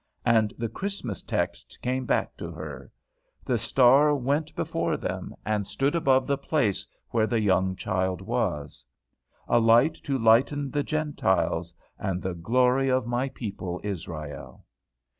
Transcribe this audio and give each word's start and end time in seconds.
And 0.25 0.51
the 0.57 0.67
Christmas 0.67 1.21
text 1.21 1.77
came 1.83 2.07
back 2.07 2.35
to 2.37 2.49
her. 2.49 2.91
"The 3.45 3.59
star 3.59 4.15
went 4.15 4.55
before 4.55 4.97
them, 4.97 5.35
and 5.45 5.67
stood 5.67 5.93
above 5.93 6.25
the 6.25 6.39
place 6.39 6.87
where 7.09 7.27
the 7.27 7.39
young 7.39 7.75
child 7.75 8.19
was." 8.19 8.83
"A 9.47 9.59
light 9.59 9.93
to 10.05 10.17
lighten 10.17 10.71
the 10.71 10.81
Gentiles, 10.81 11.71
and 11.99 12.19
the 12.19 12.33
glory 12.33 12.89
of 12.89 13.05
my 13.05 13.29
people 13.29 13.79
Israel!" 13.83 14.65